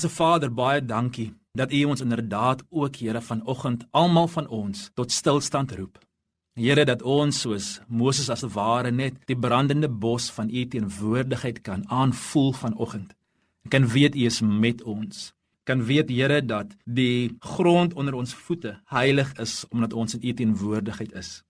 [0.00, 5.12] Hemelse Vader, baie dankie dat U ons inderdaad ook Here vanoggend almal van ons tot
[5.12, 5.98] stilstand roep.
[6.56, 11.84] Here dat ons soos Moses as ware net die brandende bos van U teenwoordigheid kan
[11.88, 13.12] aanvoel vanoggend.
[13.68, 15.34] Kan weet U is met ons.
[15.68, 20.32] Kan weet Here dat die grond onder ons voete heilig is omdat ons in U
[20.32, 21.42] teenwoordigheid is.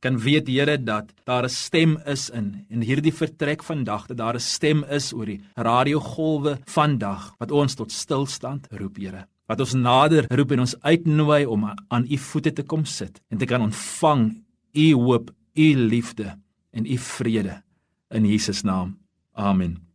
[0.00, 4.34] Kan weet Here dat daar 'n stem is in in hierdie vertrek vandag dat daar
[4.34, 9.74] 'n stem is oor die radiogolwe vandag wat ons tot stilstand roep Here wat ons
[9.74, 13.60] nader roep en ons uitnooi om aan u voete te kom sit en te kan
[13.60, 16.36] ontvang u hoop, u liefde
[16.70, 17.62] en u vrede
[18.10, 18.98] in Jesus naam.
[19.32, 19.87] Amen.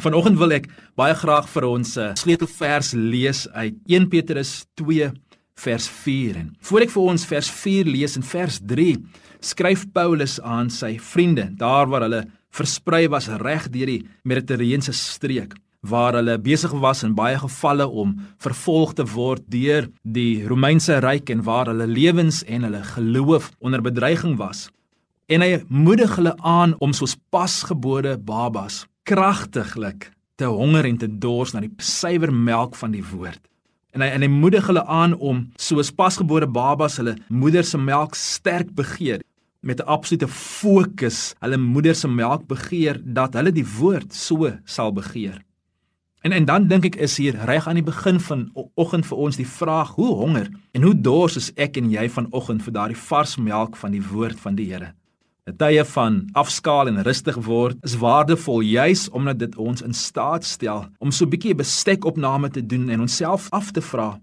[0.00, 5.10] Vanoggend wil ek baie graag vir ons 'n uh, sleutelvers lees uit 1 Petrus 2
[5.60, 8.96] vers 4 en voor ek vir ons vers 4 lees en vers 3
[9.44, 15.52] skryf Paulus aan sy vriende daar waar hulle versprei was reg deur die Mediterrane streek
[15.84, 21.28] waar hulle besig was in baie gevalle om vervolg te word deur die Romeinse ryk
[21.28, 24.68] en waar hulle lewens en hulle geloof onder bedreiging was.
[25.28, 31.52] En hy moedig hulle aan om soos pasgebore babas kragtiglik te honger en te dors
[31.52, 33.40] na die suiwer melk van die woord.
[33.94, 38.14] En hy en hy moedig hulle aan om soos pasgebore babas hulle moeder se melk
[38.18, 39.24] sterk begeer
[39.60, 44.92] met 'n absolute fokus hulle moeder se melk begeer dat hulle die woord so sal
[44.92, 45.42] begeer.
[46.22, 49.36] En en dan dink ek is hier reg aan die begin van oggend vir ons
[49.36, 53.36] die vraag hoe honger en hoe dors is ek en jy vanoggend vir daardie vars
[53.36, 54.92] melk van die woord van die Here.
[55.46, 60.44] 'n tye van afskaal en rustig word is waardevol juis omdat dit ons in staat
[60.44, 64.20] stel om so 'n bietjie bestekopname te doen en onsself af te vra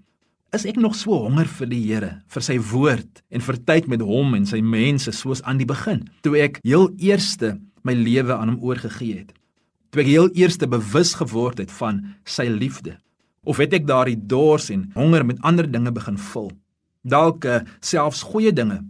[0.55, 4.01] is ek nog so honger vir die Here vir sy woord en vir tyd met
[4.01, 7.57] hom en sy mense soos aan die begin toe ek heel eerste
[7.87, 9.33] my lewe aan hom oorgegee het?
[9.91, 12.97] Toe ek heel eerste bewus geword het van sy liefde?
[13.47, 16.51] Of het ek daardie dors en honger met ander dinge begin vul?
[17.07, 18.81] Dalk uh, selfs goeie dinge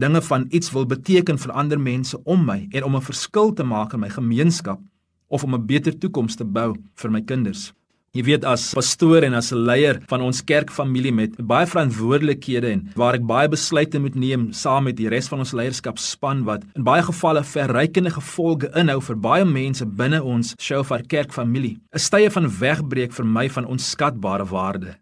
[0.00, 3.64] dinge van iets wil beteken vir ander mense om my en om 'n verskil te
[3.64, 4.80] maak in my gemeenskap
[5.28, 7.72] of om 'n beter toekoms te bou vir my kinders.
[8.10, 12.90] Jy weet as pastoor en as 'n leier van ons kerkfamilie met baie verantwoordelikhede en
[12.96, 16.82] waar ek baie besluite moet neem saam met die res van ons leierskapspan wat in
[16.82, 21.78] baie gevalle verrykende gevolge inhou vir baie mense binne ons Shofar kerkfamilie.
[21.94, 24.96] 'n Stye van wegbreek vir my van onskatbare waarde.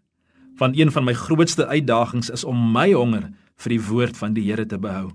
[0.57, 4.45] Van een van my grootste uitdagings is om my honger vir die woord van die
[4.47, 5.11] Here te behou.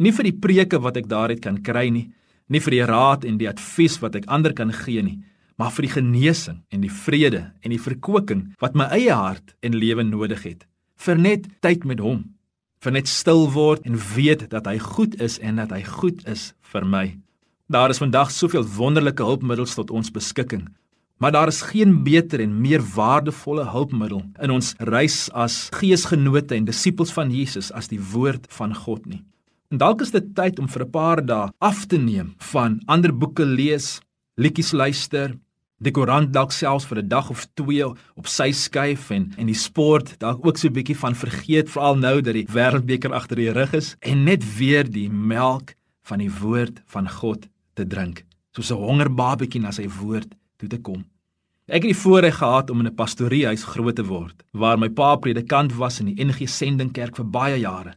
[0.00, 2.08] Nie vir die preke wat ek daaruit kan kry nie,
[2.48, 5.20] nie vir die raad en die advies wat ek ander kan gee nie,
[5.60, 9.76] maar vir die genesing en die vrede en die verkwikking wat my eie hart en
[9.76, 10.66] lewe nodig het.
[11.00, 12.24] Vir net tyd met hom,
[12.80, 16.50] vir net stil word en weet dat hy goed is en dat hy goed is
[16.72, 17.06] vir my.
[17.70, 20.66] Daar is vandag soveel wonderlike hulpmiddels tot ons beskikking
[21.20, 26.64] Maar daar is geen beter en meer waardevolle hulpmiddel in ons reis as geesgenote en
[26.64, 29.20] disippels van Jesus as die woord van God nie.
[29.68, 33.12] En dalk is dit tyd om vir 'n paar dae af te neem van ander
[33.12, 34.00] boeke lees,
[34.34, 35.36] liedjies luister,
[35.76, 39.60] die koerant dalk selfs vir 'n dag of twee op sy skuif en en die
[39.68, 43.52] sport dalk ook so 'n bietjie van vergeet veral nou dat die wêreldbeker agter die
[43.52, 48.70] rug is en net weer die melk van die woord van God te drink soos
[48.70, 51.04] 'n hongerbabatjie na sy woord toe te kom.
[51.70, 55.16] Ek het die voorreg gehad om in 'n pastoriehuis groot te word waar my pa
[55.16, 57.94] predikant was in die NG Sendingkerk vir baie jare.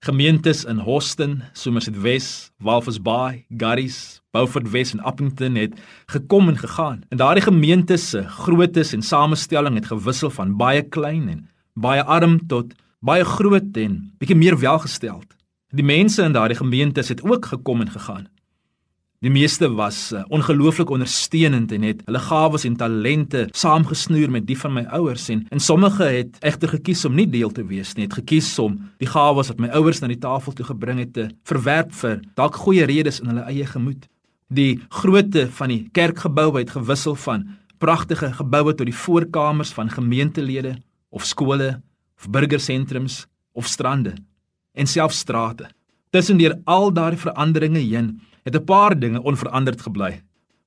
[0.00, 5.74] Gemeentes in Hoston, Somerset West, Walvis Bay, Garries, Beaufort West en Appington het
[6.06, 7.04] gekom en gegaan.
[7.10, 12.46] En daardie gemeentes se groottes en samestelling het gewissel van baie klein en baie arm
[12.46, 15.36] tot baie groot en bietjie meer welgesteld.
[15.68, 18.26] Die mense in daardie gemeentes het ook gekom en gegaan.
[19.22, 24.56] Die meeste was uh, ongelooflik ondersteunend en het hulle gawes en talente saamgesnoer met die
[24.58, 28.08] van my ouers en en sommige het egter gekies om nie deel te wees nie,
[28.08, 31.28] het gekies om die gawes wat my ouers na die tafel toe gebring het te
[31.46, 34.08] verwerp vir dalk goeie redes in hulle eie gemoed.
[34.50, 37.46] Die grootte van die kerkgebou het gewissel van
[37.78, 40.74] pragtige geboue tot die voorkamers van gemeentelede
[41.14, 41.76] of skole
[42.18, 43.22] of burgersentrums
[43.54, 44.16] of strande
[44.74, 45.70] en selfs strate.
[46.10, 50.22] Tussendeur al daardie veranderinge heen het 'n paar dinge onveranderd gebly.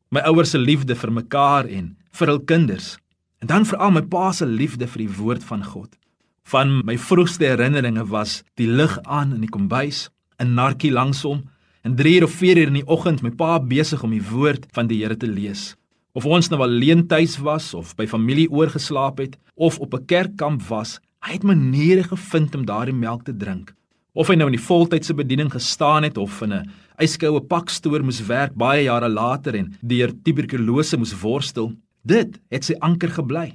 [0.10, 2.98] My ouers se liefde vir mekaar en vir hul kinders.
[3.40, 5.98] En dan veral my pa se liefde vir die woord van God.
[6.44, 11.44] Van my vroegste herinneringe was die lig aan in die kombuis, 'n narkie langsom,
[11.82, 14.88] en 3 of 4 uur in die oggend my pa besig om die woord van
[14.88, 15.76] die Here te lees.
[16.14, 20.62] Of ons nou alleen tuis was of by familie oorgeslaap het of op 'n kerkkamp
[20.70, 23.74] was, hy het maniere gevind om daardie melk te drink.
[24.14, 28.22] Of hy nou in die voltydse bediening gestaan het of in 'n yskoue pakstoor moes
[28.28, 33.54] werk baie jare later en deur tuberkulose moes worstel, dit het sy anker gebly.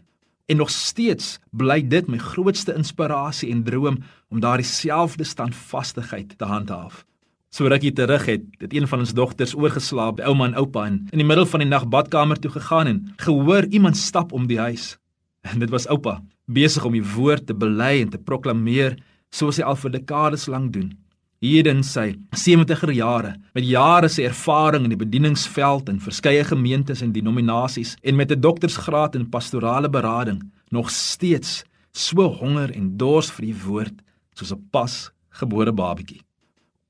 [0.50, 4.00] En nog steeds bly dit my grootste inspirasie en droom
[4.30, 7.04] om daardie selfde standvastigheid te handhaaf.
[7.50, 11.00] So rukkie terug het dit een van ons dogters oorgeslaap by ouma en oupa en
[11.10, 14.58] in die middel van die nag badkamer toe gegaan en gehoor iemand stap om die
[14.58, 14.96] huis.
[15.42, 18.98] En dit was oupa, besig om die woord te bely en te proklameer
[19.34, 20.92] soos hy al vir dekades lank doen.
[21.40, 27.00] Hier in sy 70er jare, met jare se ervaring in die bedieningsveld in verskeie gemeentes
[27.00, 33.30] en denominasies en met 'n doktorsgraad in pastorale berading, nog steeds so honger en dors
[33.30, 34.02] vir die woord
[34.34, 36.20] soos 'n pas gebore babatjie.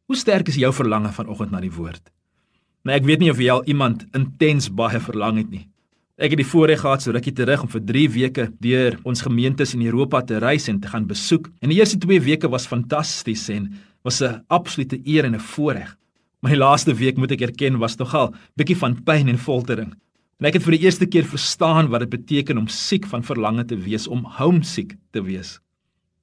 [0.07, 2.11] Hoe sterk is jou verlange vanoggend na die woord?
[2.83, 5.69] Nou ek weet nie of jy al iemand intens baie verlang het nie.
[6.19, 9.75] Ek het die voorreg gehad so rukkie terug om vir 3 weke deur ons gemeentes
[9.75, 11.49] in Europa te reis en te gaan besoek.
[11.61, 15.97] En die eerste 2 weke was fantasties en was 'n absolute eer en 'n voorreg.
[16.41, 19.95] Die laaste week moet ek erken was nogal bietjie van pyn en foltering.
[20.41, 23.65] En ek het vir die eerste keer verstaan wat dit beteken om siek van verlange
[23.65, 25.61] te wees, om homesick te wees.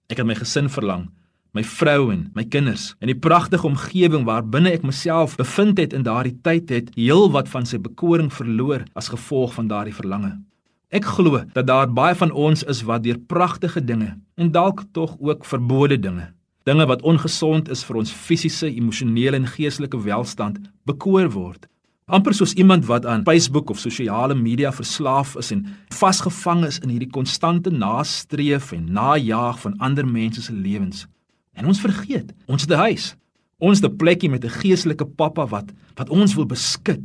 [0.10, 1.12] Ek het my gesin verlang,
[1.54, 2.96] my vrou en my kinders.
[3.00, 7.66] En die pragtige omgewing waarbinne ek myself bevind het in daardie tyd het heelwat van
[7.70, 10.34] sy bekoring verloor as gevolg van daardie verlange.
[10.90, 15.18] Ek glo dat daar baie van ons is wat deur pragtige dinge en dalk tog
[15.20, 16.32] ook verbode dinge,
[16.68, 20.60] dinge wat ongesond is vir ons fisiese, emosionele en geestelike welstand,
[20.90, 21.68] bekoor word.
[22.08, 26.94] amper soos iemand wat aan Facebook of sosiale media verslaaf is en vasgevang is in
[26.94, 31.04] hierdie konstante nastreef en najaag van ander mense se lewens.
[31.52, 33.16] En ons vergeet, ons het 'n huis.
[33.60, 37.04] Ons het 'n plekkie met 'n geestelike pappa wat wat ons wil beskud.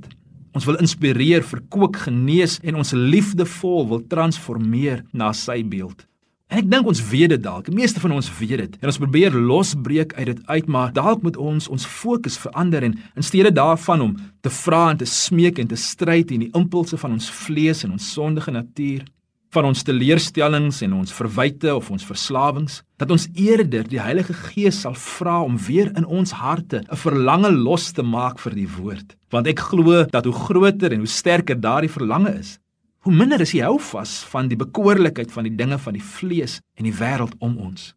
[0.52, 6.06] Ons wil inspireer, verkoop, genees en ons liefdevol wil transformeer na sy beeld.
[6.52, 7.64] En ek dink ons weet dit dalk.
[7.64, 8.74] Die meeste van ons weet dit.
[8.82, 12.98] En ons probeer losbreek uit dit uit, maar dalk moet ons ons fokus verander en
[13.16, 14.12] in steede daarvan om
[14.44, 17.96] te vra en te smeek en te stry teen die impulse van ons vlees en
[17.96, 19.06] ons sondige natuur,
[19.52, 24.80] van ons teleurstellings en ons verwyte of ons verslawings dat ons eerder die Heilige Gees
[24.84, 29.16] sal vra om weer in ons harte 'n verlange los te maak vir die woord
[29.30, 32.58] want ek glo dat hoe groter en hoe sterker daardie verlange is
[33.02, 36.60] hoe minder is jy hou vas van die bekoorlikheid van die dinge van die vlees
[36.78, 37.92] en die wêreld om ons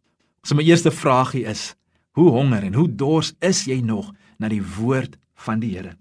[0.46, 1.74] so my eerste vragie is
[2.18, 5.94] hoe honger en hoe dors is jy nog na die woord van die Here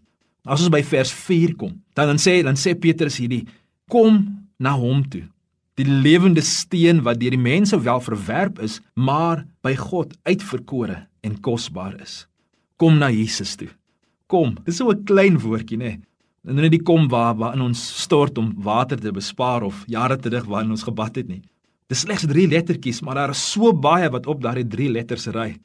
[0.45, 3.45] as ons by vers 4 kom dan dan sê dan sê Petrus hierdie
[3.91, 4.25] kom
[4.59, 5.25] na hom toe
[5.79, 11.39] die lewende steen wat deur die mense wel verwerp is, maar by God uitverkore en
[11.43, 12.23] kosbaar is.
[12.79, 13.69] Kom na Jesus toe.
[14.31, 15.99] Kom, dis so 'n klein woordjie, nê?
[16.45, 20.45] En die kom waar waar in ons stort om water te bespaar of jare terug
[20.45, 21.41] waarin ons gebad het nie.
[21.89, 25.55] Dis slegs 3 lettertjies, maar daar is so baie wat op daardie 3 letters ry.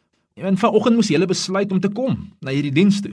[0.40, 3.12] En vanoggend moes jy besluit om te kom na hierdie diens toe.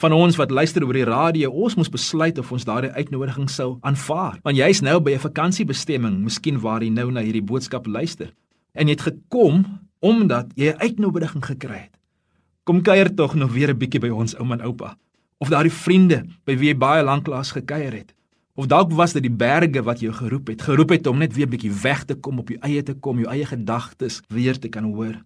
[0.00, 3.76] Van ons wat luister oor die radio, ons moes besluit of ons daardie uitnodiging sou
[3.82, 4.40] aanvaar.
[4.42, 8.32] Want jy's nou by 'n vakansiebestemming, miskien waar jy nou na hierdie boodskap luister.
[8.74, 9.64] En jy het gekom
[10.00, 11.98] omdat jy 'n uitnodiging gekry het.
[12.64, 14.96] Kom kuier tog nog weer 'n bietjie by ons ouma en oupa.
[15.42, 18.12] Of daardie vriende by wie jy baie lanklaas gekuier het.
[18.54, 21.48] Of dalk was dit die berge wat jou geroep het, geroep het om net weer
[21.50, 24.86] bietjie weg te kom op jou eie te kom, jou eie gedagtes weer te kan
[24.92, 25.16] hoor.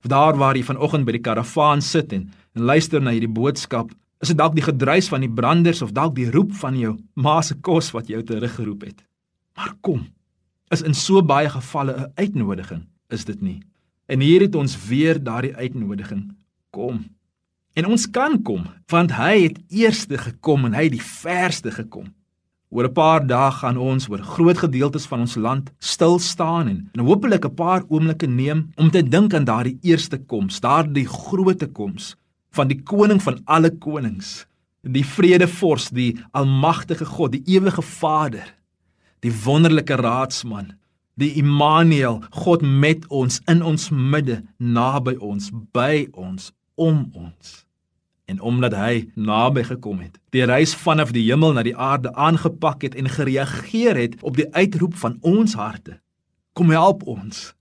[0.00, 3.90] Of daar waar jy vanoggend by die karavaan sit en, en luister na hierdie boodskap,
[4.22, 7.40] is dit dalk die gedruis van die branders of dalk die roep van jou ma
[7.44, 9.02] se kos wat jou teruggeroep het.
[9.58, 10.06] Maar kom,
[10.72, 13.60] is in so baie gevalle 'n uitnodiging, is dit nie?
[14.06, 16.32] En hier het ons weer daardie uitnodiging.
[16.70, 17.04] Kom.
[17.76, 22.06] En ons kan kom, want hy het eerste gekom en hy het die verste gekom.
[22.72, 26.78] Oor 'n paar dae gaan ons oor groot gedeeltes van ons land stil staan en,
[26.94, 31.72] en hopelik 'n paar oomblikke neem om te dink aan daardie eerste koms, daardie groot
[31.72, 32.16] koms
[32.50, 34.46] van die koning van alle konings,
[34.82, 38.54] die vredevors, die almagtige God, die ewige Vader,
[39.20, 40.72] die wonderlike raadsman,
[41.14, 47.65] die Immanuel, God met ons in ons midde, naby ons, by ons, om ons
[48.26, 52.82] en omdat hy naby gekom het, die reis vanaf die hemel na die aarde aangepak
[52.82, 56.00] het en gereageer het op die uitroep van ons harte.
[56.56, 57.52] Kom help ons.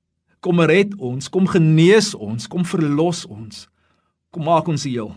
[0.45, 3.65] Kom red ons, kom genees ons, kom verlos ons.
[4.34, 5.10] Kom maak ons heel.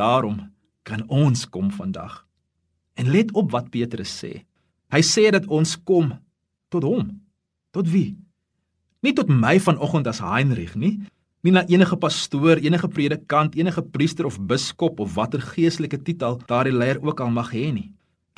[0.00, 0.40] Daarom
[0.82, 2.24] kan ons kom vandag.
[2.96, 4.44] En let op wat Petrus sê.
[4.90, 6.12] Hy sê dat ons kom
[6.72, 7.12] tot hom.
[7.70, 8.16] Tot wie?
[9.04, 10.98] Nie tot my vanoggend as Heinrich nie,
[11.42, 16.74] nie na enige pastoor, enige predikant, enige priester of biskop of watter geestelike titel daardie
[16.76, 17.88] leier ook al mag hê nie.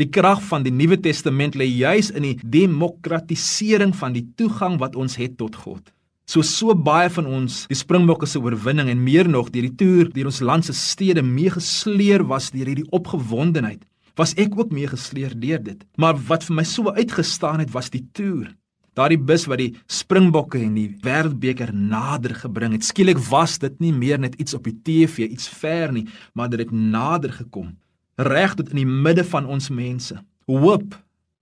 [0.01, 4.97] Die krag van die Nuwe Testament lê juis in die demokratisering van die toegang wat
[4.97, 5.83] ons het tot God.
[6.27, 10.09] So so baie van ons, die Springbokke se oorwinning en meer nog deur die toer
[10.15, 13.83] deur ons land se stede meegesleer was deur hierdie opgewondenheid.
[14.17, 15.85] Was ek ook meegesleer deur dit.
[15.99, 18.53] Maar wat vir my so uitgestaan het was die toer.
[18.93, 22.85] Daardie bus wat die Springbokke en die Wêreldbeker nader gebring het.
[22.85, 26.05] Skielik was dit nie meer net iets op die TV, iets ver nie,
[26.37, 27.71] maar dit het nader gekom,
[28.21, 30.19] reg tot in die midde van ons mense.
[30.45, 30.99] Hoop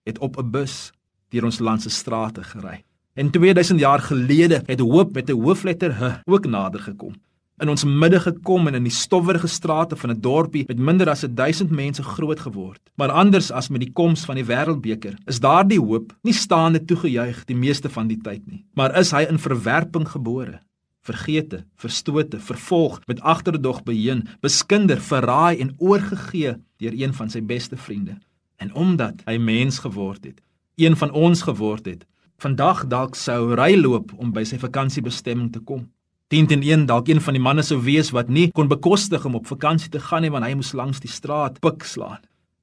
[0.07, 0.92] het op 'n bus
[1.30, 2.85] deur ons land se strate gery.
[3.14, 7.14] En 2000 jaar gelede het hoop met 'n hoofletter H ook nader gekom
[7.61, 11.25] in ons midde gekom en in die stowwerige strate van 'n dorpie met minder as
[11.29, 12.81] 1000 mense groot geword.
[12.97, 17.45] Maar anders as met die koms van die Wêreldbeker, is daardie hoop nie staande toegejuig
[17.45, 20.61] die meeste van die tyd nie, maar is hy in verwerping gebore.
[21.02, 27.76] Vergete, verstote, vervolg, met agterdog beheen, beskinder, verraai en oorgegee deur een van sy beste
[27.76, 28.19] vriende.
[28.57, 30.43] En omdat hy mens geword het,
[30.76, 32.07] een van ons geword het,
[32.40, 35.88] vandag dalk sou ry loop om by sy vakansiebestemming te kom.
[36.30, 39.34] 10 teen 1 dalk een van die manne sou wees wat nie kon bekostig om
[39.34, 42.20] op vakansie te gaan nie want hy moes langs die straat pik slaan.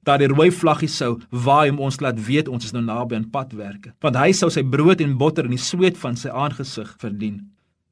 [0.08, 3.26] Daar die rooi vlaggie sou waai om ons laat weet ons is nou naby aan
[3.28, 3.92] padwerke.
[4.00, 7.42] Want hy sou sy brood en botter in die sweet van sy aangesig verdien.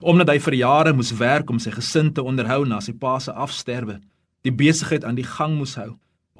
[0.01, 3.37] Omdat hy vir jare moes werk om sy gesin te onderhou na sy pa se
[3.37, 3.99] afsterwe,
[4.49, 5.91] die besigheid aan die gang moes hou.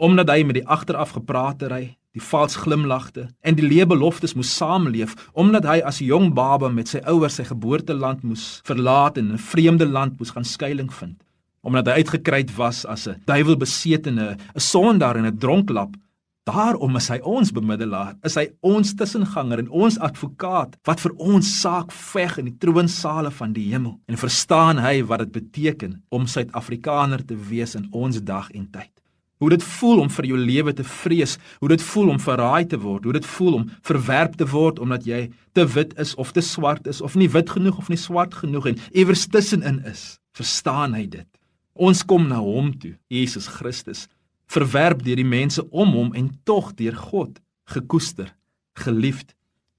[0.01, 5.15] Omdat hy met die agteraf gepraatery die vals glimlagte en die lewe beloftes moes saamleef
[5.37, 9.35] omdat hy as 'n jong baba met sy ouers sy geboorteland moes verlaat en in
[9.35, 11.23] 'n vreemde land moes gaan skuilings vind.
[11.63, 15.97] Omdat hy uitgekruid was as 'n duiwelbesetene 'n sondaar en 'n dronklap
[16.45, 21.61] daarom is hy ons bemiddelaar is hy ons tussenganger en ons advokaat wat vir ons
[21.61, 23.99] saak veg in die troonsale van die hemel.
[24.07, 28.93] En verstaan hy wat dit beteken om suid-afrikaner te wees in ons dag en tyd
[29.39, 32.79] Hoe dit voel om vir jou lewe te vrees, hoe dit voel om verraai te
[32.81, 36.41] word, hoe dit voel om verwerp te word omdat jy te wit is of te
[36.41, 40.17] swart is of nie wit genoeg of nie swart genoeg en iewers tussenin is.
[40.37, 41.29] Verstaan hy dit?
[41.77, 44.07] Ons kom na hom toe, Jesus Christus,
[44.49, 47.37] verwerp deur die mense om hom en tog deur God
[47.69, 48.31] gekoester,
[48.79, 49.35] geliefd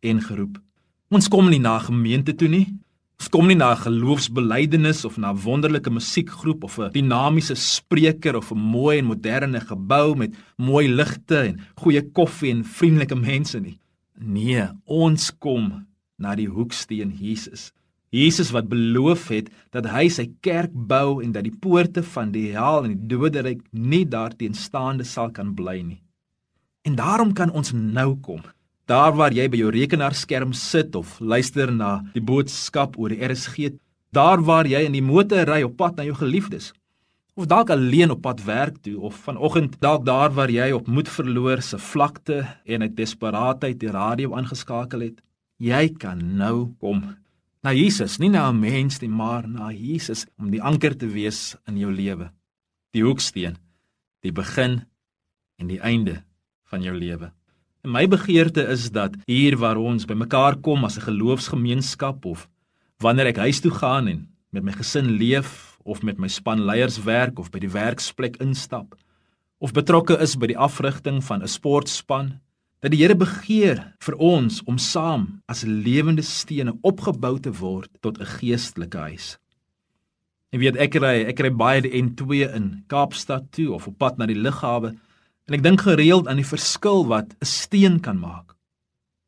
[0.05, 0.57] en geroep.
[1.09, 2.67] Ons kom nie na gemeente toe nie.
[3.17, 8.35] Ons kom nie na 'n geloofsbelijdenis of na 'n wonderlike musiekgroep of 'n dinamiese spreker
[8.37, 13.59] of 'n mooi en moderne gebou met mooi ligte en goeie koffie en vriendelike mense
[13.59, 13.79] nie.
[14.19, 17.71] Nee, ons kom na die hoeksteen Jesus.
[18.09, 22.51] Jesus wat beloof het dat hy sy kerk bou en dat die poorte van die
[22.51, 26.01] hel en die doderyk nie daarteenstaande sal kan bly nie.
[26.81, 28.41] En daarom kan ons nou kom
[28.87, 33.73] Daar waar jy by jou rekenaarskerm sit of luister na die boodskap oor die RSG,
[34.15, 36.71] daar waar jy in die motor ry op pad na jou geliefdes,
[37.35, 41.11] of dalk alleen op pad werk toe of vanoggend dalk daar waar jy op moed
[41.11, 45.19] verloor se vlakte en uit desperaatheid die radio aangeskakel het,
[45.59, 47.03] jy kan nou kom
[47.67, 51.57] na Jesus, nie na 'n mens nie, maar na Jesus om die anker te wees
[51.67, 52.31] in jou lewe.
[52.93, 53.57] Die hoeksteen
[54.21, 54.85] die begin
[55.59, 56.23] en die einde
[56.63, 57.36] van jou lewe.
[57.87, 62.49] My begeerte is dat hier waar ons bymekaar kom as 'n geloofsgemeenskap of
[62.99, 67.03] wanneer ek huis toe gaan en met my gesin leef of met my span leiers
[67.03, 68.95] werk of by die werksplek instap
[69.57, 72.41] of betrokke is by die afrigting van 'n sportspan
[72.81, 78.19] dat die Here begeer vir ons om saam as lewende stene opgebou te word tot
[78.19, 79.37] 'n geestelike huis.
[80.51, 84.17] Ek weet ek ry ek ry baie die N2 in Kaapstad toe of op pad
[84.17, 84.93] na die lughawe
[85.47, 88.55] en ek dink gereeld aan die verskil wat 'n steen kan maak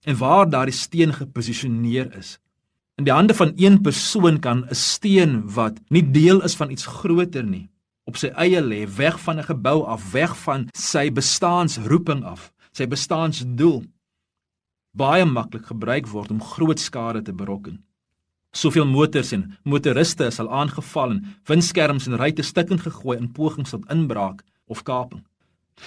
[0.07, 2.39] en waar daardie steen geposisioneer is.
[2.97, 6.85] In die hande van een persoon kan 'n steen wat nie deel is van iets
[6.85, 7.69] groter nie
[8.09, 12.87] op sy eie lê weg van 'n gebou af, weg van sy bestaansroeping af, sy
[12.87, 13.83] bestaansdoel
[14.91, 17.83] baie maklik gebruik word om groot skade te berokken.
[18.51, 23.69] Soveel motors en motoriste is al aangeval en windskerms en ruitte stukkend gegooi in pogings
[23.69, 25.21] tot inbraak of kaping.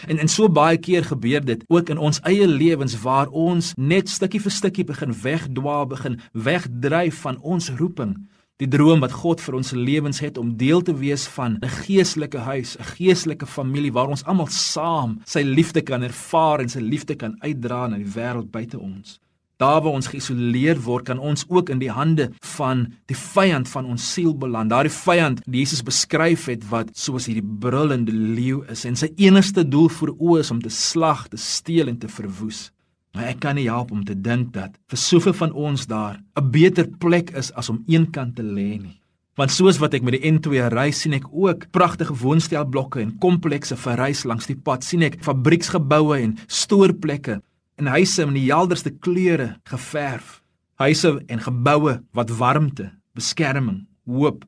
[0.08, 4.08] En en so baie keer gebeur dit ook in ons eie lewens waar ons net
[4.08, 8.16] stukkie vir stukkie begin wegdwaal, begin wegdryf van ons roeping,
[8.62, 12.38] die droom wat God vir ons lewens het om deel te wees van 'n geestelike
[12.38, 17.14] huis, 'n geestelike familie waar ons almal saam sy liefde kan ervaar en sy liefde
[17.14, 19.18] kan uitdra na die wêreld buite ons.
[19.62, 23.86] Daar waar ons geïsoleer word, kan ons ook in die hande van die vyand van
[23.92, 24.72] ons siel beland.
[24.72, 29.62] Daardie vyand wat Jesus beskryf het wat soos hierdie brullende leeu is en sy enigste
[29.62, 32.72] doel vir oë is om te slag, te steel en te verwoes.
[33.14, 36.50] Maar ek kan nie help om te dink dat vir soveel van ons daar 'n
[36.50, 38.98] beter plek is as om eenkant te lê nie.
[39.36, 43.76] Want soos wat ek met die N2 ry, sien ek ook pragtige woonstelblokke en komplekse
[43.76, 44.84] verrys langs die pad.
[44.84, 47.40] sien ek fabrieksgeboue en stoorplekke
[47.76, 50.40] en huise in die helderste kleure geverf.
[50.80, 54.44] Huise en geboue wat warmte, beskerming, hoop,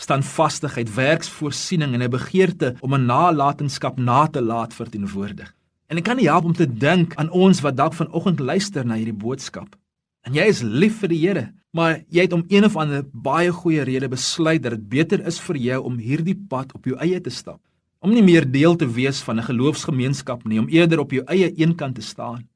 [0.00, 5.54] standvastigheid, werksvoorsiening en 'n begeerte om 'n nalatenskap na te laat verteenwoordig.
[5.86, 8.94] En ek kan nie help om te dink aan ons wat dalk vanoggend luister na
[8.94, 9.76] hierdie boodskap.
[10.24, 13.52] En jy is lief vir die Here, maar jy het om een of ander baie
[13.52, 17.20] goeie rede besluit dat dit beter is vir jou om hierdie pad op jou eie
[17.20, 17.60] te stap.
[18.00, 21.52] Om nie meer deel te wees van 'n geloofsgemeenskap nie, om eerder op jou eie
[21.54, 22.48] eenkant te staan.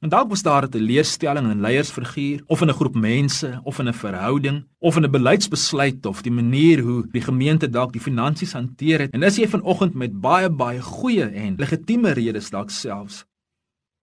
[0.00, 3.78] En dalk was daar 'n leerstelling in 'n leiersfiguur of in 'n groep mense of
[3.78, 8.00] in 'n verhouding of in 'n beleidsbesluit of die manier hoe die gemeente dalk die
[8.00, 9.10] finansies hanteer het.
[9.10, 13.24] En is jy vanoggend met baie baie goeie en legitieme redes dalk selfs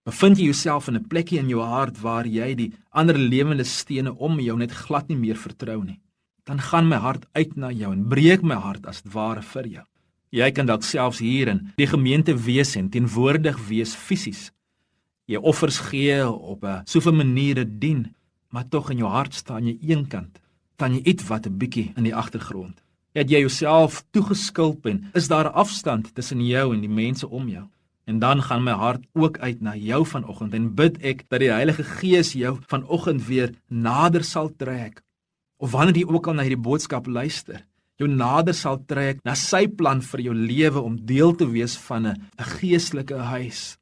[0.08, 4.16] bevind jy jouself in 'n plekkie in jou hart waar jy die ander lewende stene
[4.16, 6.00] om jou net glad nie meer vertrou nie.
[6.44, 9.84] Dan gaan my hart uit na jou en breek my hart as ware vir jou.
[10.30, 14.52] Jy kan dalk selfs hier in die gemeente wees en teenwoordig wees fisies
[15.28, 18.16] jy offers gee op 'n soveel maniere dien,
[18.50, 20.40] maar tog in jou hart staan jy eenkant,
[20.76, 22.82] dan jy iets wat 'n bietjie in die agtergrond.
[23.14, 27.50] Het jy jouself toegeskulp en is daar 'n afstand tussen jou en die mense om
[27.50, 27.66] jou?
[28.06, 31.52] En dan gaan my hart ook uit na jou vanoggend en bid ek dat die
[31.52, 35.02] Heilige Gees jou vanoggend weer nader sal trek.
[35.58, 39.68] Of wanneer jy ook al na hierdie boodskap luister, jou nader sal trek na sy
[39.68, 43.78] plan vir jou lewe om deel te wees van 'n geestelike huis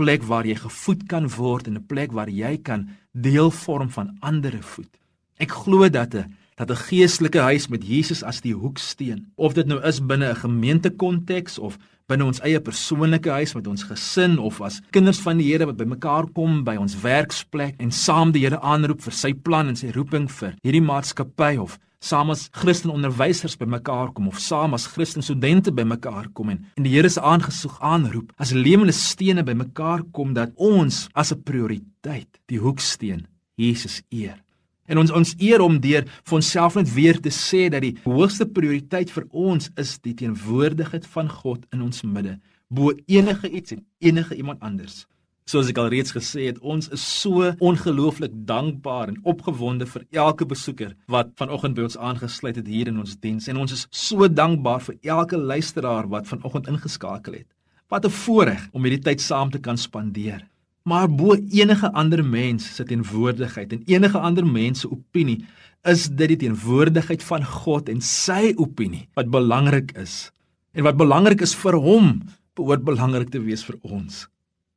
[0.00, 4.16] plek waar jy gevoed kan word en 'n plek waar jy kan deel vorm van
[4.20, 4.92] ander voed.
[5.38, 9.66] Ek glo dat 'n dat 'n geestelike huis met Jesus as die hoeksteen, of dit
[9.66, 14.60] nou is binne 'n gemeentekonteks of binne ons eie persoonlike huis met ons gesin of
[14.60, 18.60] as kinders van die Here wat bymekaar kom by ons werksplek en saam die Here
[18.60, 23.56] aanroep vir sy plan en sy roeping vir hierdie maatskappy of saam as Christen onderwysers
[23.60, 27.76] bymekaar kom of saam as Christen studente bymekaar kom en in die Here se aangesig
[27.80, 34.42] aanroep as lewende stene bymekaar kom dat ons as 'n prioriteit die hoeksteen Jesus eer.
[34.88, 38.46] En ons ons eer om deur vir onsself net weer te sê dat die hoogste
[38.46, 43.86] prioriteit vir ons is die teenwoordigheid van God in ons midde bo enige iets en
[43.98, 45.06] enige iemand anders.
[45.50, 50.46] Soos ek al reeds gesê het, ons is so ongelooflik dankbaar en opgewonde vir elke
[50.46, 54.28] besoeker wat vanoggend by ons aangesluit het hier in ons diens en ons is so
[54.30, 57.48] dankbaar vir elke luisteraar wat vanoggend ingeskakel het.
[57.90, 60.46] Wat 'n voorreg om hierdie tyd saam te kan spandeer.
[60.84, 65.44] Maar bo enige ander mens se teenwoordigheid en enige ander mens se opinie
[65.82, 70.30] is dit die teenwoordigheid van God en sy opinie wat belangrik is.
[70.74, 72.22] En wat belangrik is vir hom,
[72.54, 74.29] behoort belangrik te wees vir ons.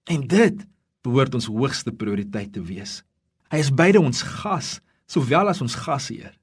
[0.03, 0.63] En dit
[1.03, 3.01] behoort ons hoogste prioriteit te wees.
[3.53, 6.33] Hy is beide ons gas, sowel as ons gasheer.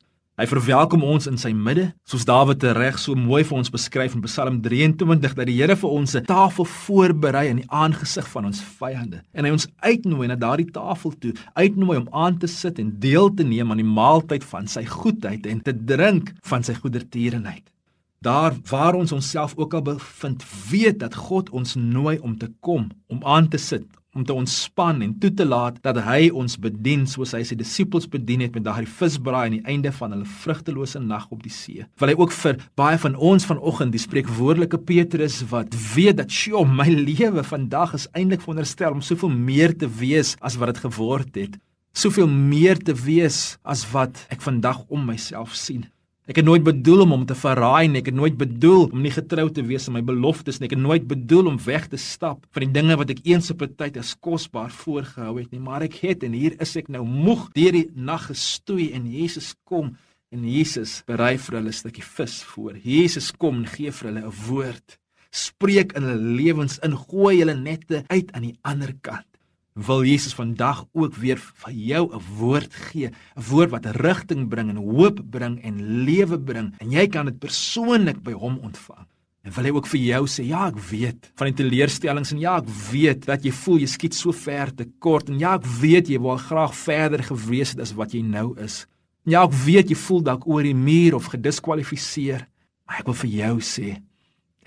[0.41, 4.23] Hy verwelkom ons in sy midde, soos Dawid reg so mooi vir ons beskryf in
[4.25, 8.63] Psalm 23 dat die Here vir ons 'n tafel voorberei in die aangesig van ons
[8.63, 9.21] vyande.
[9.35, 13.29] En hy ons uitnooi na daardie tafel toe, uitnooi om aan te sit en deel
[13.35, 17.69] te neem aan die maaltyd van sy goedheid en te drink van sy goedertierenheid.
[18.21, 22.91] Daar waar ons onsself ook al bevind, weet dat God ons nooi om te kom,
[23.09, 27.07] om aan te sit, om te ontspan en toe te laat dat hy ons bedien
[27.09, 31.01] soos hy sy disippels bedien het met daardie visbraai aan die einde van hulle vrugtelose
[31.01, 31.87] nag op die see.
[32.03, 36.67] Wil hy ook vir baie van ons vanoggend die spreekwoordelike Petrus wat weet dat sjoe,
[36.67, 41.41] my lewe vandag is eintlik veronderstel om soveel meer te wees as wat dit geword
[41.41, 41.57] het.
[41.97, 45.87] Soveel meer te wees as wat ek vandag om myself sien.
[46.31, 48.05] Ek het nooit bedoel om hom te verraai nie.
[48.05, 50.69] Ek het nooit bedoel om nie getrou te wees aan my beloftes nie.
[50.69, 53.65] Ek het nooit bedoel om weg te stap van die dinge wat ek eens op
[53.67, 55.59] 'n tyd as kosbaar voorgehou het nie.
[55.59, 59.57] Maar ek het en hier is ek nou moeg deur die nag gestoei en Jesus
[59.65, 59.97] kom
[60.31, 62.79] en Jesus berei vir hulle 'n stukkie vis voor.
[62.79, 64.99] Jesus kom en gee vir hulle 'n woord.
[65.33, 69.30] Spreek in hulle lewens in, gooi hulle nette uit aan die ander kant
[69.87, 74.69] wil Jesus vandag ook weer vir jou 'n woord gee, 'n woord wat rigting bring
[74.71, 79.07] en hoop bring en lewe bring en jy kan dit persoonlik by hom ontvang.
[79.41, 82.59] En wil hy ook vir jou sê, ja, ek weet van die teleurstellings en ja,
[82.61, 86.09] ek weet dat jy voel jy skiet so ver te kort en ja, ek weet
[86.09, 88.87] jy wou graag verder gewees het as wat jy nou is.
[89.25, 92.47] Ja, ek weet jy voel dalk oor die muur of gediskwalifiseer,
[92.85, 93.97] maar ek wil vir jou sê,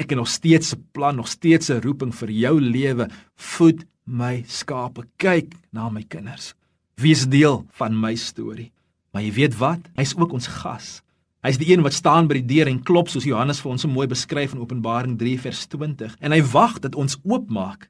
[0.01, 3.09] ek het nog steeds 'n plan, nog steeds 'n roeping vir jou lewe.
[3.35, 6.53] Voed my skape, kyk na my kinders.
[6.99, 8.71] Wees deel van my storie.
[9.13, 9.89] Maar jy weet wat?
[9.97, 11.01] Hy's ook ons gas.
[11.43, 13.91] Hy's die een wat staan by die deur en klop soos Johannes vir ons so
[13.91, 17.89] mooi beskryf in Openbaring 3 vers 20 en hy wag dat ons oopmaak.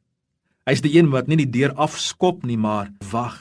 [0.65, 3.35] Hy's die een wat nie die deur afskop nie, maar wag.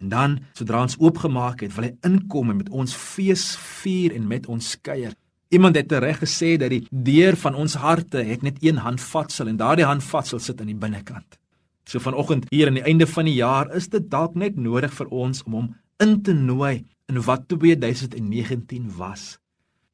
[0.00, 4.28] En dan, sodra ons oopgemaak het, wil hy inkom en met ons fees vier en
[4.28, 5.16] met ons kuier.
[5.50, 9.58] Iemand het reg gesê dat die deur van ons harte het net een handvatsel en
[9.58, 11.40] daardie handvatsel sit aan die binnekant.
[11.84, 15.08] So vanoggend hier aan die einde van die jaar is dit dalk net nodig vir
[15.10, 15.68] ons om hom
[16.00, 19.38] in te nooi in wat 2019 was.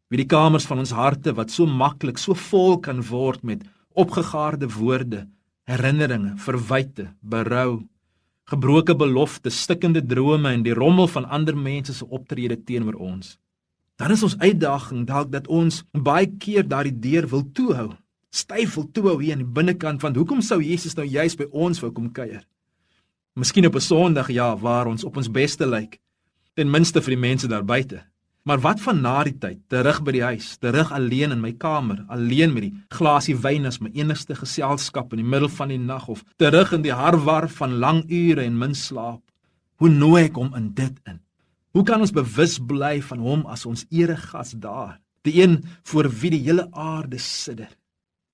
[0.08, 3.64] Wie die kamers van ons harte wat so maklik so vol kan word met
[3.96, 5.24] opgegaarde woorde,
[5.66, 7.82] herinneringe, verwyte, berou,
[8.46, 13.34] gebroke beloftes, stikkende drome en die rommel van ander mense se optrede teenoor ons.
[13.96, 17.94] Dan is ons uitdaging dalk dat ons baie keer daardie deur wil toehou
[18.30, 21.80] styf wil toe hier aan die binnekant want hoekom sou Jesus nou juis by ons
[21.80, 22.46] wou kom kuier?
[23.36, 26.00] Miskien op 'n Sondag ja, waar ons op ons beste lyk,
[26.54, 28.04] ten minste vir die mense daar buite.
[28.46, 32.04] Maar wat van na die tyd, terug by die huis, terug alleen in my kamer,
[32.08, 36.06] alleen met die glasie wyn as my enigste geselskap in die middel van die nag
[36.08, 39.20] of terug in die harwar van lang ure en min slaap.
[39.82, 41.18] Hoe nooi ek hom in dit in?
[41.74, 46.30] Hoe kan ons bewus bly van hom as ons eregas daar, die een voor wie
[46.30, 47.68] die hele aarde sidder?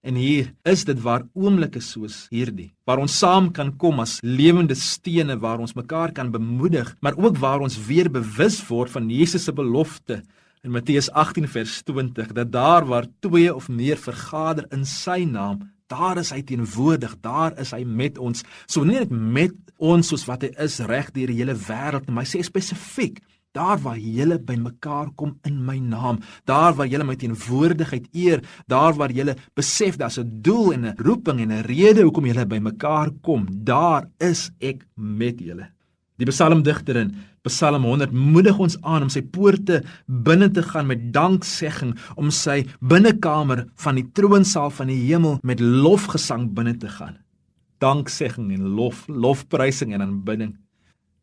[0.03, 4.75] En hier is dit waar oomblikke soos hierdie, waar ons saam kan kom as lewende
[4.75, 9.47] stene waar ons mekaar kan bemoedig, maar ook waar ons weer bewus word van Jesus
[9.47, 10.19] se belofte
[10.67, 15.63] in Matteus 18 vers 20 dat daar waar twee of meer vergader in sy naam,
[15.87, 18.43] daar is hy teenwoordig, daar is hy met ons.
[18.67, 22.27] So nie net met ons soos wat hy is reg deur die hele wêreld maar
[22.27, 27.17] hy sê spesifiek Daar waar julle bymekaar kom in my naam, daar waar julle my
[27.21, 32.03] teenwoordigheid eer, daar waar julle besef daar's 'n doel en 'n roeping en 'n rede
[32.03, 35.69] hoekom julle bymekaar kom, daar is ek met julle.
[36.17, 41.13] Die psalmdigter in Psalm 100 moedig ons aan om sy poorte binne te gaan met
[41.13, 47.19] danksegging, om sy binnekamer van die troonsaal van die hemel met lofgesang binne te gaan.
[47.79, 50.55] Danksegging en lof, lofprysing en aanbidding.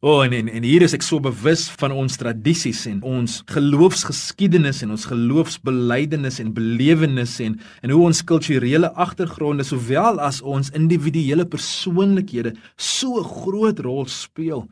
[0.02, 3.34] O oh, en, en en hier is ek so bewus van ons tradisies en ons
[3.52, 10.72] geloofsgeskiedenis en ons geloofsbelijdenis en belewenis en en hoe ons kulturele agtergronde sowel as ons
[10.80, 14.70] individuele persoonlikhede so 'n groot rol speel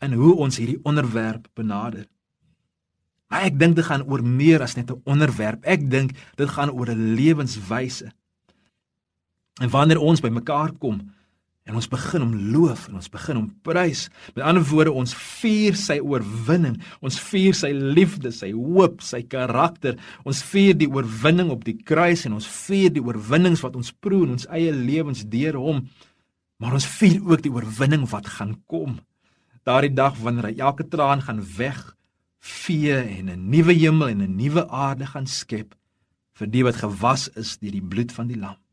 [0.00, 2.08] in hoe ons hierdie onderwerp benader.
[3.28, 5.60] Maar ek dink dit gaan oor meer as net 'n onderwerp.
[5.64, 8.08] Ek dink dit gaan oor 'n lewenswyse.
[9.60, 11.12] En wanneer ons by mekaar kom,
[11.64, 14.08] En ons begin om loof en ons begin om prys.
[14.36, 16.76] Met ander woorde, ons vier sy oorwinning.
[17.00, 19.96] Ons vier sy liefde, sy hoop, sy karakter.
[20.28, 24.26] Ons vier die oorwinning op die kruis en ons vier die oorwinnings wat ons proe
[24.26, 25.80] in ons eie lewens deur hom.
[26.60, 28.98] Maar ons vier ook die oorwinning wat gaan kom.
[29.64, 31.80] Daardie dag wanneer hy elke traan gaan weg
[32.44, 35.74] vee en 'n nuwe hemel en 'n nuwe aarde gaan skep
[36.34, 38.63] vir die wat gewas is deur die bloed van die lam.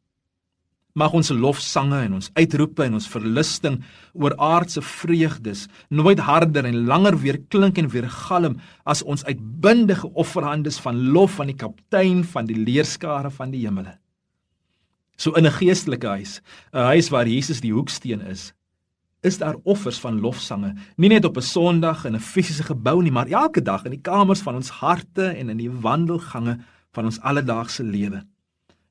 [0.94, 3.78] Mag ons lofsange en ons uitroepe en ons verlusting
[4.12, 10.10] oor aardse vreugdes nooit harder en langer weer klink en weer galm as ons uitbundige
[10.20, 13.96] offerhandes van lof aan die kaptein van die leerskare van die hemele.
[15.16, 16.42] So in 'n geestelike huis,
[16.74, 18.54] 'n huis waar Jesus die hoeksteen is,
[19.22, 23.12] is daar offers van lofsange, nie net op 'n Sondag in 'n fisiese gebou nie,
[23.12, 26.60] maar elke dag in die kamers van ons harte en in die wandelgange
[26.92, 28.26] van ons alledaagse lewe.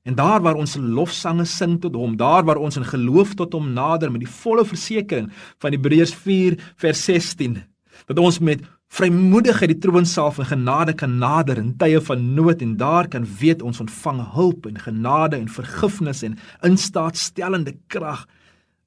[0.02, 3.72] En daar waar ons lofsange sing tot hom, daar waar ons in geloof tot hom
[3.76, 5.28] nader met die volle versekering
[5.60, 7.58] van Hebreërs 4 vers 16,
[8.08, 12.74] dat ons met vrymoedigheid die troonsaal van genade kan nader in tye van nood en
[12.80, 18.26] daar kan weet ons ontvang hulp en genade en vergifnis en instaatstellende krag.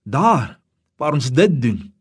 [0.04, 0.58] Daar
[0.97, 1.92] waar ons dit doen,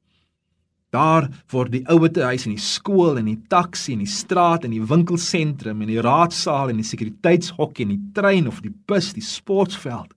[0.93, 4.75] Daar word die ouete huis en die skool en die taxi en die straat en
[4.75, 9.25] die winkelsentrum en die raadsaal en die sekuriteitshokkie en die trein of die bus, die
[9.25, 10.13] sportveld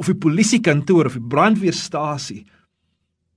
[0.00, 2.42] of die polisiekantoor of die brandweerstasie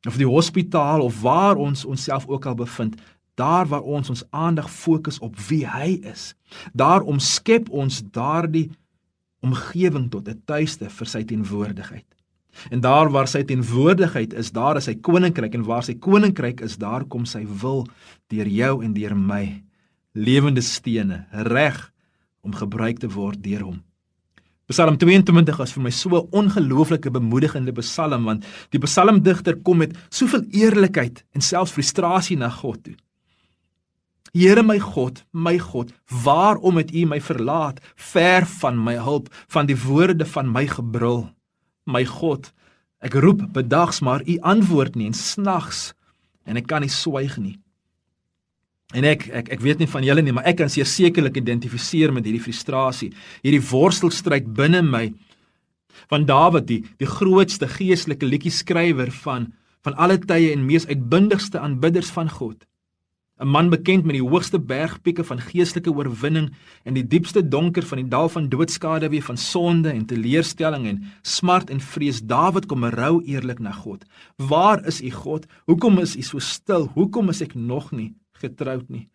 [0.07, 2.95] of die hospitaal of waar ons onsself ook al bevind,
[3.35, 6.31] daar waar ons ons aandag fokus op wie hy is.
[6.71, 8.69] Daar omskep ons daardie
[9.43, 12.16] omgewing tot 'n tuiste vir sy teenwoordigheid.
[12.69, 16.77] En daar waar sy teenwoordigheid is, daar is sy koninkryk en waar sy koninkryk is,
[16.77, 17.85] daar kom sy wil
[18.31, 19.43] deur jou en deur my
[20.17, 21.77] lewende stene reg
[22.41, 23.81] om gebruik te word deur hom.
[24.67, 29.95] Psalm 22 is vir my so 'n ongelooflike bemoedigende psalm want die psalmdigter kom met
[30.09, 32.95] soveel eerlikheid en selfs frustrasie na God toe.
[34.33, 35.93] Here my God, my God,
[36.23, 41.29] waarom het U my verlaat ver van my hulp, van die woorde van my gebrul?
[41.87, 42.51] My God,
[43.03, 45.91] ek roep bedags maar u antwoord nie en snags
[46.47, 47.57] en ek kan nie swyg nie.
[48.95, 52.27] En ek ek ek weet nie van julle nie, maar ek kan sekerlik identifiseer met
[52.27, 53.11] hierdie frustrasie,
[53.43, 55.09] hierdie worstelstryd binne my
[56.07, 59.51] van Dawid, die die grootste geestelike liedjie skrywer van
[59.83, 62.57] van alle tye en mees uitbundigste aanbidders van God.
[63.37, 66.49] 'n man bekend met die hoogste bergpieke van geestelike oorwinning
[66.83, 71.03] en die diepste donker van die dal van doodskade wie van sonde en teleurstelling en
[71.21, 72.21] smart en vrees.
[72.21, 74.05] Dawid kom rou eerlik na God.
[74.37, 75.45] Waar is u God?
[75.65, 76.89] Hoekom is u so stil?
[76.95, 79.07] Hoekom is ek nog nie getroud nie?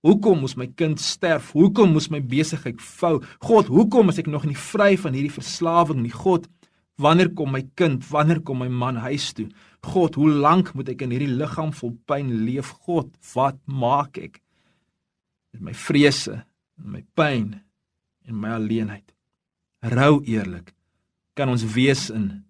[0.00, 1.52] Hoekom moes my kind sterf?
[1.52, 6.00] Hoekom moes my besigheid vou God hoekom is ek nog nie vry van hierdie verslawing
[6.00, 6.14] nie?
[6.14, 6.48] God
[6.96, 8.04] wanneer kom my kind?
[8.08, 9.50] Wanneer kom my man huis toe
[9.86, 12.72] God, hoe lank moet ek in hierdie liggaam vol pyn leef?
[12.86, 14.40] God, wat maak ek
[15.54, 16.40] met my vrese
[16.80, 17.52] en my pyn
[18.26, 19.06] en my alleenheid?
[19.86, 20.72] Rou eerlik
[21.36, 22.46] kan ons wees in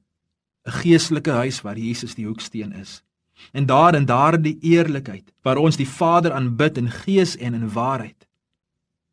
[0.66, 3.02] 'n geestelike huis waar Jesus die hoeksteen is.
[3.52, 8.26] En daar in daardie eerlikheid waar ons die Vader aanbid in gees en in waarheid,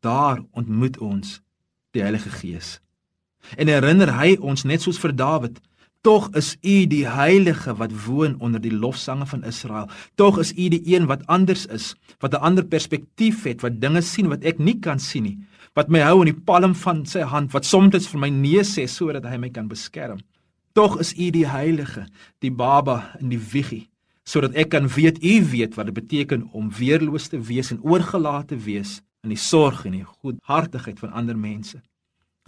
[0.00, 1.40] daar ontmoet ons
[1.90, 2.80] die Heilige Gees.
[3.56, 5.60] En herinner hy ons net soos vir Dawid
[6.04, 9.86] Tog is U die heilige wat woon onder die lofsange van Israel.
[10.20, 14.02] Tog is U die een wat anders is, wat 'n ander perspektief het, wat dinge
[14.02, 15.38] sien wat ek nie kan sien nie,
[15.72, 18.86] wat my hou in die palm van sy hand, wat soms vir my nee sê
[18.86, 20.18] sodat hy my kan beskerm.
[20.74, 22.06] Tog is U die heilige,
[22.38, 23.88] die baba in die wiegie,
[24.24, 28.48] sodat ek kan weet U weet wat dit beteken om weerloos te wees en oorgelaat
[28.48, 31.80] te wees in die sorg en die goedhartigheid van ander mense.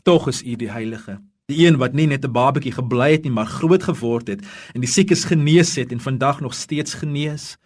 [0.02, 3.30] Tog is U die heilige Die een wat nie net 'n babatjie gebly het nie,
[3.30, 4.40] maar groot geword het
[4.74, 7.56] en die siekes genees het en vandag nog steeds genees.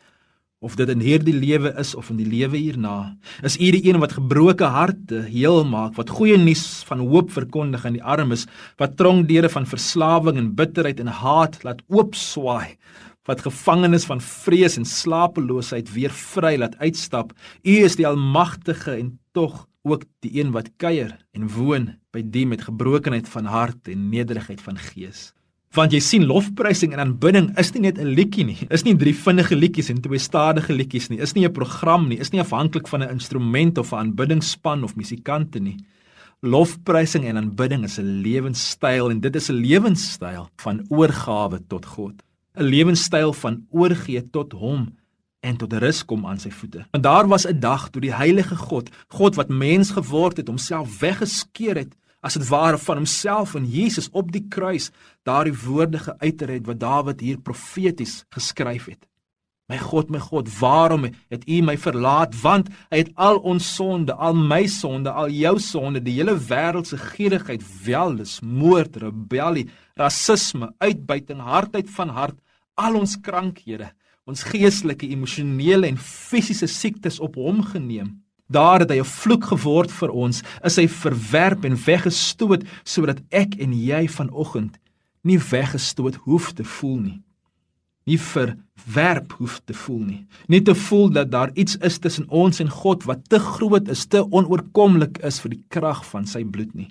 [0.60, 3.98] Of dit in hierdie lewe is of in die lewe hierna, is U die een
[3.98, 8.96] wat gebroke harte heel maak, wat goeie nuus van hoop verkondig aan die armes, wat
[8.96, 12.76] tronkdeure van verslawing en bitterheid en haat laat oopswaai,
[13.24, 17.32] wat gevangenes van vrees en slapeloosheid weer vry laat uitstap.
[17.64, 22.46] U is die almagtige en tog ook die een wat kuier en woon by die
[22.46, 25.30] met gebrokenheid van hart en nederigheid van gees.
[25.76, 28.58] Want jy sien lofprysing en aanbidding is nie net 'n liedjie nie.
[28.70, 31.20] Is nie drie vinnige liedjies en twee stadige liedjies nie.
[31.20, 32.18] Is nie 'n program nie.
[32.18, 35.76] Is nie afhanklik van 'n instrument of 'n aanbiddingsspan of musikante nie.
[36.42, 42.22] Lofprysing en aanbidding is 'n lewenstyl en dit is 'n lewenstyl van oorgawe tot God.
[42.56, 44.99] 'n Lewenstyl van oorgee tot Hom
[45.40, 46.84] en tot rus kom aan sy voete.
[46.92, 50.98] En daar was 'n dag toe die heilige God, God wat mens geword het, homself
[50.98, 54.90] weggeskeer het as dit ware van homself in Jesus op die kruis,
[55.22, 59.06] daardie woorde geuiter het wat Dawid hier profeties geskryf het.
[59.70, 62.34] My God, my God, waarom het U my verlaat?
[62.42, 66.90] Want hy het al ons sonde, al my sonde, al jou sonde, die hele wêreld
[66.90, 72.38] se gierigheid, welis, moord, rebellie, rasisme, uitbuiting, hardheid van hart,
[72.74, 73.92] al ons krankhede
[74.28, 78.18] ons geestelike, emosionele en fisiese siektes op hom geneem.
[78.50, 83.54] Daar het hy 'n vloek geword vir ons, is hy verwerp en weggestoot sodat ek
[83.60, 84.78] en jy vanoggend
[85.22, 87.22] nie weggestoot hoef te voel nie.
[88.06, 90.26] Nie verwerp hoef te voel nie.
[90.48, 94.06] Nie te voel dat daar iets is tussen ons en God wat te groot is,
[94.06, 96.90] te onoorkomlik is vir die krag van sy bloed nie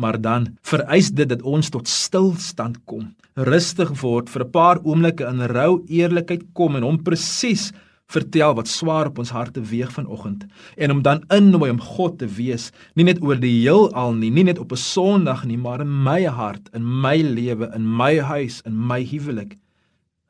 [0.00, 5.28] maar dan vereis dit dat ons tot stilstand kom, rustig word vir 'n paar oomblikke
[5.28, 7.70] in rou eerlikheid kom en hom presies
[8.10, 12.26] vertel wat swaar op ons harte weeg vanoggend en om dan innooi om God te
[12.26, 16.02] wees, nie net oor die heelal nie, nie net op 'n Sondag nie, maar in
[16.02, 19.58] my hart, in my lewe, in my huis, in my huwelik,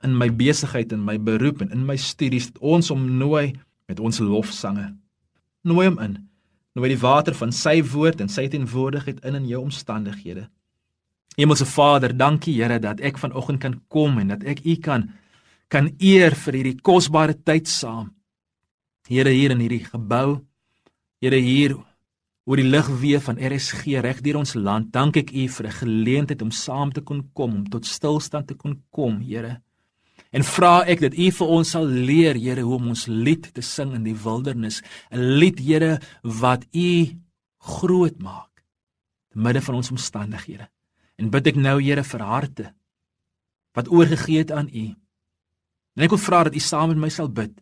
[0.02, 3.52] in my besigheid en my beroep en in my studies, dat ons hom nooi
[3.88, 4.94] met ons lofsange.
[5.62, 6.29] Nooi hom in.
[6.74, 10.46] Nooi die water van sy woord en sy teenwoordigheid in in jou omstandighede.
[11.38, 15.10] Hemelse Vader, dankie Here dat ek vanoggend kan kom en dat ek U kan
[15.70, 18.10] kan eer vir hierdie kosbare tyd saam.
[19.06, 20.40] Here hier in hierdie gebou.
[21.22, 21.76] Here hier
[22.50, 24.90] oor die lugweë van RSG reg deur ons land.
[24.90, 28.54] Dank ek U vir 'n geleentheid om saam te kon kom, om tot stilstand te
[28.54, 29.62] kon kom, Here.
[30.30, 33.62] En vra ek dat U vir ons sal leer, Here, hoe om ons lied te
[33.66, 37.18] sing in die wildernis, 'n lied, Here, wat U
[37.58, 38.62] groot maak
[39.30, 40.68] te midde van ons omstandighede.
[41.18, 42.74] En bid ek nou Here vir harte
[43.74, 44.94] wat oorgegee het aan U.
[45.96, 47.52] En ek wil vra dat U saam met my sal bid.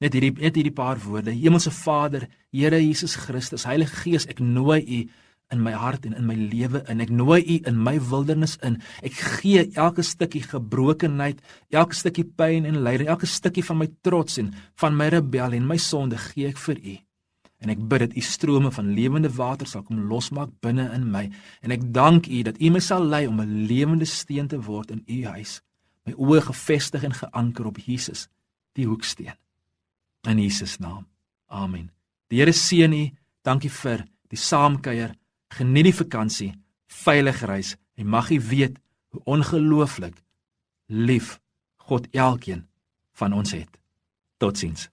[0.00, 1.30] Net hierdie net hierdie paar woorde.
[1.30, 5.08] Hemelse Vader, Here Jesus Christus, Heilige Gees, ek nooi U
[5.54, 7.00] in my hart en in my lewe in.
[7.00, 8.80] Ek nooi U in my wildernis in.
[9.06, 14.40] Ek gee elke stukkie gebrokenheid, elke stukkie pyn en lyding, elke stukkie van my trots
[14.42, 16.96] en van my rebellie en my sonde gee ek vir U.
[17.64, 21.24] En ek bid dat u strome van lewende water sal kom losmaak binne in my.
[21.64, 24.90] En ek dank u dat u my sal lei om 'n lewende steen te word
[24.90, 25.62] in u huis.
[26.04, 28.28] My oë gefestig en geanker op Jesus,
[28.72, 29.34] die hoeksteen.
[30.28, 31.06] In Jesus naam.
[31.46, 31.90] Amen.
[32.28, 33.10] Die Here seën u.
[33.42, 35.14] Dankie vir die saamkuier.
[35.48, 36.52] Geniet die vakansie.
[36.86, 37.76] Veilige reis.
[37.94, 38.78] En mag u weet
[39.08, 40.22] hoe ongelooflik
[40.86, 41.40] lief
[41.76, 42.66] God elkeen
[43.12, 43.78] van ons het.
[44.36, 44.88] Totsiens.